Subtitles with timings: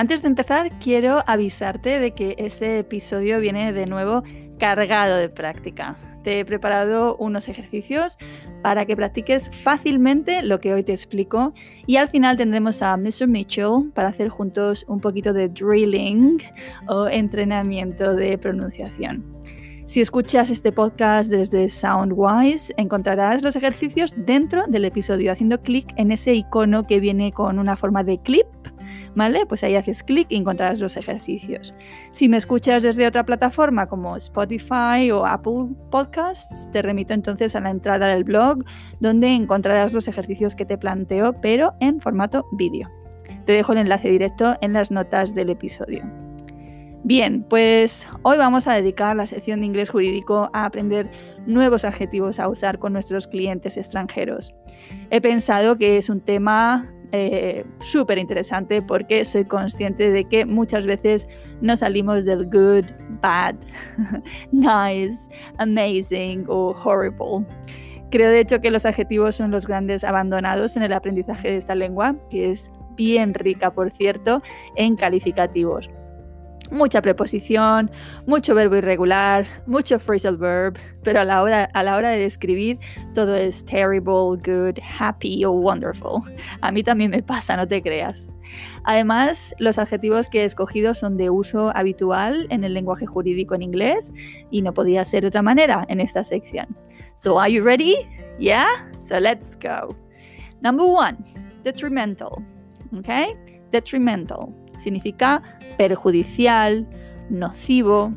[0.00, 4.22] Antes de empezar, quiero avisarte de que este episodio viene de nuevo
[4.58, 5.94] cargado de práctica.
[6.24, 8.16] Te he preparado unos ejercicios
[8.62, 11.52] para que practiques fácilmente lo que hoy te explico
[11.86, 13.28] y al final tendremos a Mr.
[13.28, 16.38] Mitchell para hacer juntos un poquito de drilling
[16.88, 19.22] o entrenamiento de pronunciación.
[19.84, 26.10] Si escuchas este podcast desde Soundwise, encontrarás los ejercicios dentro del episodio haciendo clic en
[26.10, 28.46] ese icono que viene con una forma de clip
[29.14, 29.46] ¿vale?
[29.46, 31.74] Pues ahí haces clic y encontrarás los ejercicios.
[32.12, 37.60] Si me escuchas desde otra plataforma como Spotify o Apple Podcasts, te remito entonces a
[37.60, 38.64] la entrada del blog
[39.00, 42.88] donde encontrarás los ejercicios que te planteo, pero en formato vídeo.
[43.44, 46.04] Te dejo el enlace directo en las notas del episodio.
[47.02, 51.10] Bien, pues hoy vamos a dedicar la sección de inglés jurídico a aprender
[51.46, 54.54] nuevos adjetivos a usar con nuestros clientes extranjeros.
[55.10, 60.86] He pensado que es un tema eh, súper interesante porque soy consciente de que muchas
[60.86, 61.28] veces
[61.60, 62.84] no salimos del good,
[63.20, 63.56] bad,
[64.52, 67.46] nice, amazing o horrible.
[68.10, 71.74] Creo de hecho que los adjetivos son los grandes abandonados en el aprendizaje de esta
[71.74, 74.40] lengua, que es bien rica, por cierto,
[74.74, 75.90] en calificativos
[76.70, 77.90] mucha preposición,
[78.26, 82.78] mucho verbo irregular, mucho phrasal verb, pero a la, hora, a la hora de describir
[83.14, 86.22] todo es terrible, good, happy o wonderful.
[86.60, 88.32] A mí también me pasa, no te creas.
[88.84, 93.62] Además, los adjetivos que he escogido son de uso habitual en el lenguaje jurídico en
[93.62, 94.12] inglés
[94.50, 96.76] y no podía ser de otra manera en esta sección.
[97.14, 97.96] So, are you ready?
[98.38, 98.66] Yeah?
[98.98, 99.96] So, let's go.
[100.62, 101.18] Number one,
[101.62, 102.44] detrimental.
[102.92, 103.36] Okay?
[103.70, 105.42] Detrimental significa
[105.76, 106.86] perjudicial,
[107.28, 108.10] nocivo.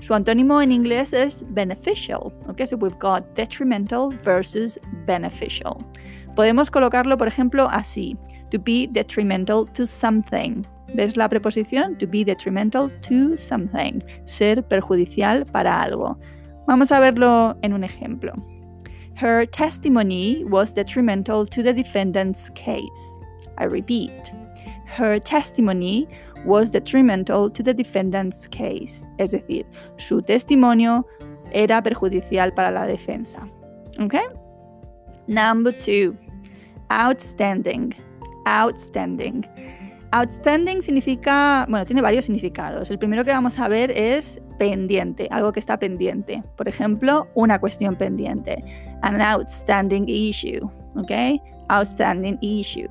[0.00, 2.32] Su antónimo en inglés es beneficial.
[2.48, 5.76] Okay, so we've got detrimental versus beneficial.
[6.36, 8.16] Podemos colocarlo, por ejemplo, así:
[8.50, 10.64] to be detrimental to something.
[10.94, 11.98] ¿Ves la preposición?
[11.98, 14.00] To be detrimental to something.
[14.24, 16.18] Ser perjudicial para algo.
[16.66, 18.32] Vamos a verlo en un ejemplo.
[19.16, 23.20] Her testimony was detrimental to the defendant's case.
[23.58, 24.32] I repeat
[24.96, 26.08] her testimony
[26.44, 29.06] was detrimental to the defendant's case.
[29.18, 29.66] Es decir,
[29.96, 31.04] su testimonio
[31.52, 33.48] era perjudicial para la defensa.
[34.00, 34.24] Okay?
[35.26, 36.16] Number two,
[36.90, 37.94] outstanding.
[38.46, 39.44] Outstanding.
[40.12, 42.90] Outstanding significa, bueno, tiene varios significados.
[42.90, 46.42] El primero que vamos a ver es pendiente, algo que está pendiente.
[46.56, 48.64] Por ejemplo, una cuestión pendiente.
[49.02, 50.64] An outstanding issue,
[50.96, 51.42] ¿ok?
[51.68, 52.88] Outstanding issue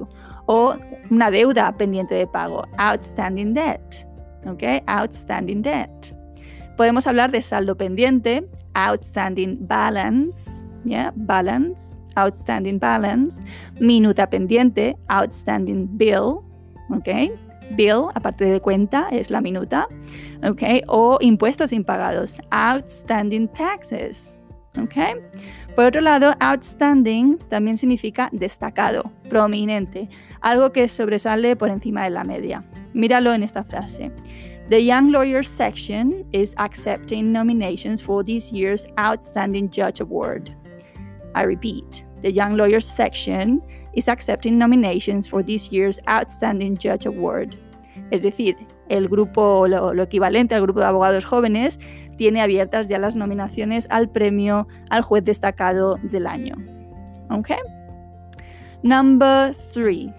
[0.47, 0.75] o
[1.11, 4.07] una deuda pendiente de pago, outstanding debt.
[4.45, 4.63] ¿Ok?
[4.87, 6.15] Outstanding debt.
[6.77, 11.11] Podemos hablar de saldo pendiente, outstanding balance, ¿ya?
[11.15, 13.43] Balance, outstanding balance,
[13.79, 16.41] minuta pendiente, outstanding bill,
[16.91, 17.31] ¿ok?
[17.75, 19.87] Bill, aparte de cuenta, es la minuta,
[20.43, 20.61] ¿ok?
[20.87, 24.39] O impuestos impagados, outstanding taxes,
[24.79, 25.19] ¿ok?
[25.75, 30.09] Por otro lado, outstanding también significa destacado, prominente,
[30.41, 32.63] algo que sobresale por encima de la media.
[32.93, 34.11] Míralo en esta frase.
[34.69, 40.53] The Young Lawyers section is accepting nominations for this year's Outstanding Judge Award.
[41.35, 43.61] I repeat, the Young Lawyers section
[43.93, 47.55] is accepting nominations for this year's Outstanding Judge Award.
[48.11, 48.57] Es decir,
[48.89, 51.79] el grupo, lo, lo, equivalente al grupo de abogados jóvenes,
[52.17, 56.55] tiene abiertas ya las nominaciones al premio al juez destacado del año.
[57.29, 57.51] ¿Ok?
[58.83, 60.13] Number three,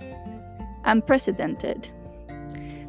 [0.91, 1.79] unprecedented.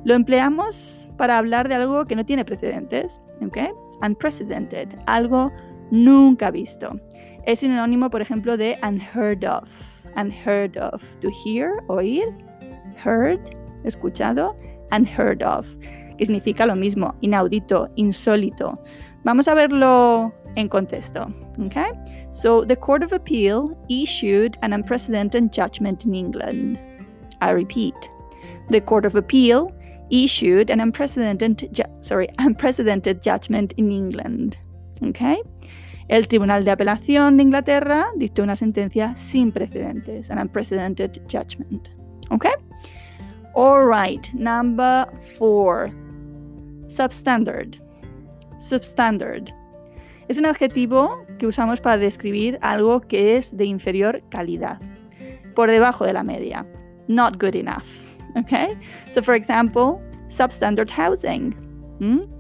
[0.06, 3.22] Lo empleamos para hablar de algo que no tiene precedentes.
[3.46, 3.58] ¿Ok?
[4.02, 5.52] Unprecedented, algo
[5.92, 7.00] nunca visto.
[7.46, 9.70] Es sinónimo, por ejemplo, de unheard of.
[10.16, 11.04] Unheard of.
[11.20, 12.26] To hear, oír.
[13.04, 13.40] Heard,
[13.84, 14.56] escuchado.
[14.92, 15.68] Unheard of
[16.20, 18.78] que significa lo mismo, inaudito, insólito.
[19.24, 21.34] Vamos a verlo en contexto.
[21.66, 21.92] Okay?
[22.32, 26.78] So, the Court of Appeal issued an unprecedented judgment in England.
[27.42, 27.96] I repeat,
[28.70, 29.74] the Court of Appeal
[30.10, 34.58] issued an unprecedented, sorry, unprecedented judgment in England.
[35.04, 35.42] Okay?
[36.10, 41.92] El Tribunal de Apelación de Inglaterra dictó una sentencia sin precedentes, an unprecedented judgment.
[42.32, 42.54] Okay?
[43.54, 45.08] All right, number
[45.38, 45.92] four.
[46.88, 47.80] Substandard.
[48.58, 49.52] Substandard.
[50.28, 54.80] Es un adjetivo que usamos para describir algo que es de inferior calidad,
[55.56, 56.66] por debajo de la media.
[57.10, 58.06] Not good enough.
[58.38, 58.78] Okay?
[59.12, 61.54] So, for example, substandard housing.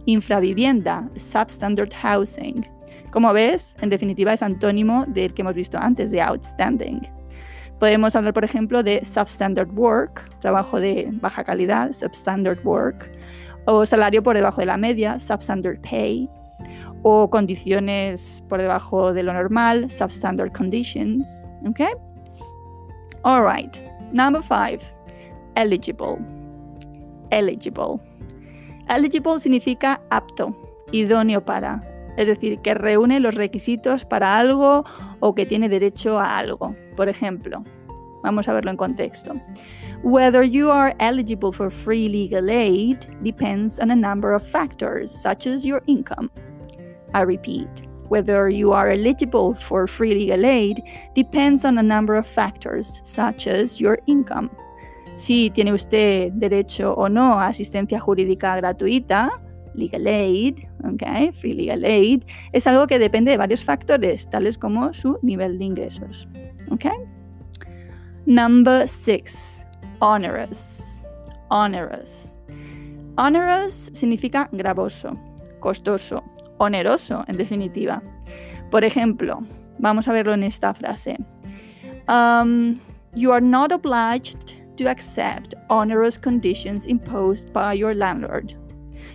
[0.08, 2.66] Infravivienda, substandard housing.
[3.12, 7.02] Como ves, en definitiva es antónimo del que hemos visto antes, de outstanding.
[7.80, 13.12] Podemos hablar, por ejemplo, de substandard work, trabajo de baja calidad, substandard work,
[13.66, 16.30] o salario por debajo de la media, substandard pay,
[17.04, 21.46] o condiciones por debajo de lo normal, substandard conditions.
[21.68, 21.92] Okay?
[23.24, 23.78] All right.
[24.12, 24.80] Number five,
[25.56, 26.18] eligible.
[27.32, 28.00] Eligible.
[28.88, 30.56] Eligible significa apto,
[30.92, 31.84] idóneo para,
[32.18, 34.84] es decir, que reúne los requisitos para algo
[35.20, 36.76] o que tiene derecho a algo.
[36.96, 37.64] Por ejemplo,
[38.24, 39.34] vamos a verlo en contexto.
[40.02, 45.46] Whether you are eligible for free legal aid depends on a number of factors, such
[45.46, 46.32] as your income.
[47.14, 47.68] I repeat,
[48.10, 50.82] whether you are eligible for free legal aid
[51.16, 54.50] depends on a number of factors, such as your income.
[55.16, 59.30] Si tiene usted derecho o no a asistencia jurídica gratuita,
[59.74, 62.24] legal aid, okay, free legal aid,
[62.54, 66.28] es algo que depende de varios factores, tales como su nivel de ingresos.
[66.72, 66.98] Okay?
[68.26, 69.66] Number six,
[70.00, 71.04] onerous.
[71.50, 72.38] Onerous.
[73.18, 75.18] Onerous significa gravoso,
[75.60, 76.24] costoso,
[76.60, 78.02] oneroso, en definitiva.
[78.70, 79.40] Por ejemplo,
[79.80, 81.18] vamos a verlo en esta frase.
[82.08, 82.80] Um,
[83.16, 88.54] you are not obliged to accept onerous conditions imposed by your landlord.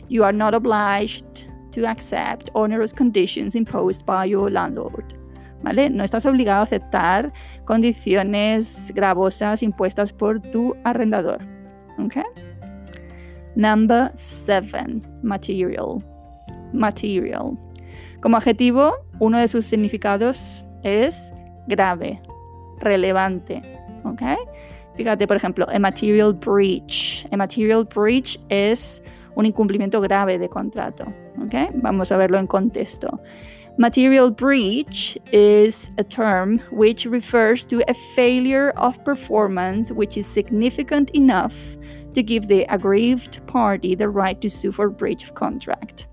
[0.08, 5.14] You are not obliged to accept onerous conditions imposed by your landlord.
[5.62, 5.88] ¿Vale?
[5.88, 7.32] No estás obligado a aceptar
[7.64, 11.38] condiciones gravosas impuestas por tu arrendador.
[11.98, 12.24] Okay?
[13.56, 16.04] Number seven, material
[16.74, 17.56] material.
[18.20, 21.32] Como adjetivo, uno de sus significados es
[21.66, 22.20] grave,
[22.80, 23.62] relevante.
[24.04, 24.22] ¿ok?
[24.96, 27.26] Fíjate, por ejemplo, a material breach.
[27.32, 29.02] A material breach es
[29.34, 31.04] un incumplimiento grave de contrato.
[31.42, 31.54] ¿ok?
[31.74, 33.20] Vamos a verlo en contexto.
[33.76, 41.10] Material breach is a term which refers to a failure of performance which is significant
[41.12, 41.76] enough
[42.14, 46.06] to give the aggrieved party the right to sue for breach of contract.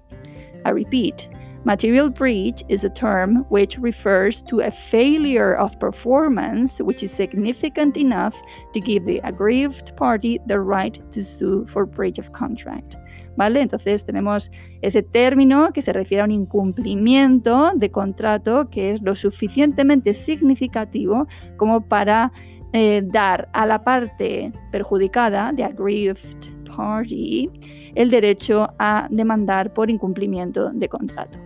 [0.66, 1.30] I repeat,
[1.64, 7.98] material breach is a term which refers to a failure of performance which is significant
[7.98, 8.36] enough
[8.74, 12.96] to give the aggrieved party the right to sue for breach of contract.
[13.38, 13.62] ¿Vale?
[13.62, 19.16] Entonces tenemos ese término que se refiere a un incumplimiento de contrato que es lo
[19.16, 22.32] suficientemente significativo como para
[22.74, 27.50] eh, dar a la parte perjudicada, the aggrieved party,
[27.96, 31.38] el derecho a demandar por incumplimiento de contrato.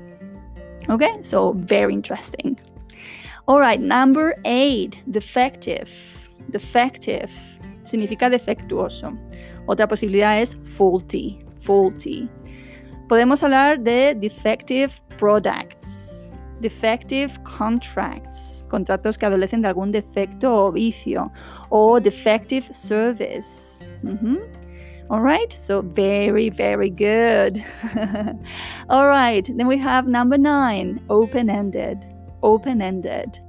[0.90, 2.58] Okay, so very interesting.
[3.48, 5.92] All right, number eight, defective.
[6.50, 7.32] Defective
[7.84, 9.18] significa defectuoso.
[9.68, 12.30] Otra posibilidad es faulty, faulty.
[13.08, 21.32] Podemos hablar de defective products, defective contracts, contratos que adolecen de algún defecto o vicio,
[21.70, 23.86] o defective service.
[25.10, 27.64] All right, so very, very good.
[28.90, 32.04] All right, then we have number nine, open ended.
[32.42, 33.40] Open ended.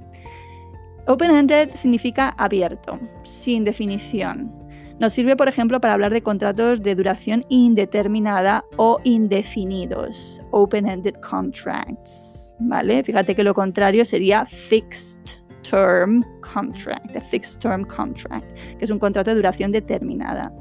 [1.07, 4.51] Open ended significa abierto, sin definición.
[4.99, 10.41] Nos sirve, por ejemplo, para hablar de contratos de duración indeterminada o indefinidos.
[10.51, 12.55] Open-ended contracts.
[12.59, 13.03] ¿Vale?
[13.03, 17.15] Fíjate que lo contrario sería fixed term contract.
[17.15, 20.51] A fixed term contract, que es un contrato de duración determinada.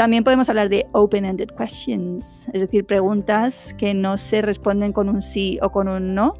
[0.00, 5.20] También podemos hablar de open-ended questions, es decir, preguntas que no se responden con un
[5.20, 6.32] sí o con un no,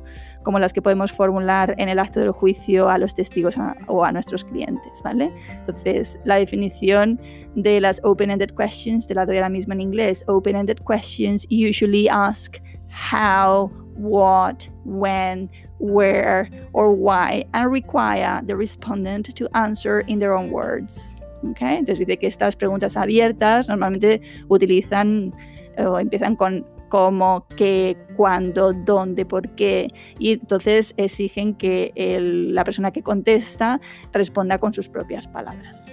[0.44, 4.12] como las que podemos formular en el acto del juicio a los testigos o a
[4.12, 5.30] nuestros clientes, ¿vale?
[5.50, 7.20] Entonces, la definición
[7.54, 10.24] de las open-ended questions te la doy ahora mismo en inglés.
[10.26, 12.56] Open-ended questions usually ask
[12.88, 15.50] how, what, when,
[15.80, 21.19] where, or why, and require the respondent to answer in their own words.
[21.42, 25.32] Entonces dice que estas preguntas abiertas normalmente utilizan
[25.76, 29.88] eh, o empiezan con cómo, qué, cuándo, dónde, por qué.
[30.18, 33.80] Y entonces exigen que la persona que contesta
[34.12, 35.86] responda con sus propias palabras.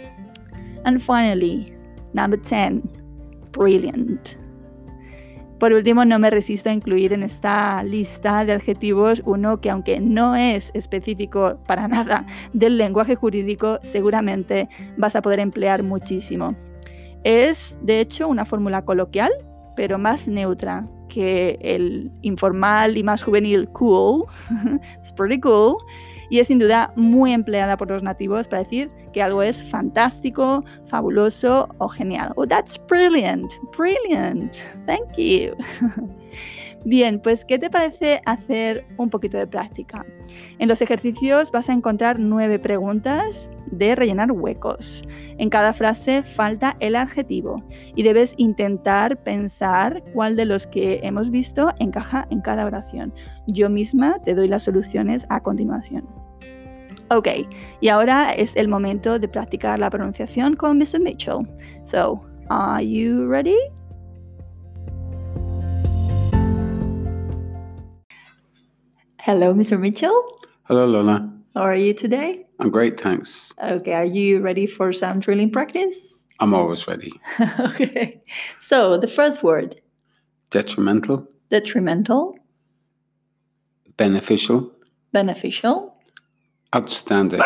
[0.83, 1.73] And finally,
[2.13, 2.81] number 10,
[3.51, 4.46] brilliant.
[5.59, 9.99] Por último, no me resisto a incluir en esta lista de adjetivos uno que aunque
[9.99, 16.55] no es específico para nada del lenguaje jurídico, seguramente vas a poder emplear muchísimo.
[17.23, 19.31] Es, de hecho, una fórmula coloquial,
[19.75, 24.25] pero más neutra que el informal y más juvenil cool.
[25.01, 25.77] es pretty cool
[26.29, 30.63] y es sin duda muy empleada por los nativos para decir que algo es fantástico,
[30.85, 32.33] fabuloso o genial.
[32.35, 35.55] Oh, that's brilliant, brilliant, thank you.
[36.87, 40.05] Bien, pues ¿qué te parece hacer un poquito de práctica?
[40.57, 45.01] En los ejercicios vas a encontrar nueve preguntas de rellenar huecos.
[45.37, 47.61] En cada frase falta el adjetivo
[47.93, 53.13] y debes intentar pensar cuál de los que hemos visto encaja en cada oración.
[53.47, 56.07] Yo misma te doy las soluciones a continuación.
[57.09, 57.27] Ok,
[57.81, 61.01] y ahora es el momento de practicar la pronunciación con Mr.
[61.01, 61.39] Mitchell.
[61.83, 63.57] So, are you ready?
[69.27, 69.77] Hello, Mr.
[69.77, 70.25] Mitchell.
[70.69, 71.29] Hello, Lola.
[71.53, 72.45] How are you today?
[72.61, 73.53] I'm great, thanks.
[73.61, 76.25] Okay, are you ready for some drilling practice?
[76.39, 77.11] I'm always ready.
[77.59, 78.21] okay,
[78.61, 79.81] so the first word
[80.49, 82.37] Detrimental, detrimental,
[83.97, 84.71] beneficial,
[85.11, 85.97] beneficial,
[86.73, 87.41] outstanding,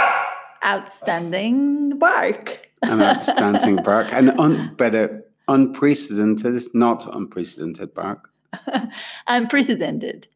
[0.64, 2.70] outstanding bark.
[2.84, 8.30] an outstanding bark, and un- better, unprecedented, not unprecedented bark,
[9.28, 10.28] Unprecedented,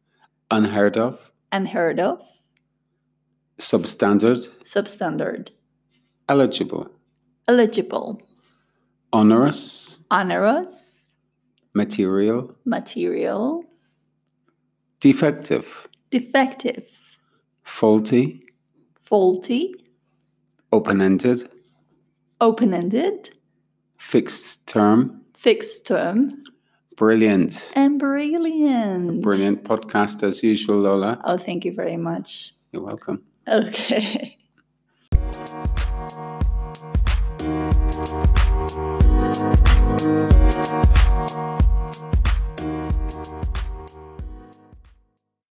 [0.50, 2.22] unheard of, unheard of,
[3.58, 5.50] substandard, substandard,
[6.28, 6.86] eligible,
[7.48, 8.20] eligible,
[9.12, 11.08] onerous, onerous,
[11.72, 13.64] material, material,
[15.00, 16.84] defective, defective,
[17.62, 18.44] faulty,
[18.98, 19.74] faulty,
[20.72, 21.48] open ended,
[22.38, 23.30] open ended,
[23.96, 26.44] fixed term, fixed term,
[26.96, 27.70] brilliant.
[27.74, 29.22] and brilliant.
[29.22, 31.20] Brilliant podcast as usual, Lola.
[31.24, 32.52] Oh, thank you very much.
[32.72, 33.22] You're welcome.
[33.48, 34.35] Okay.